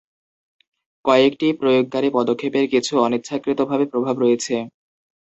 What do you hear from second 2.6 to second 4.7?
কিছু অনিচ্ছাকৃত প্রভাব রয়েছে।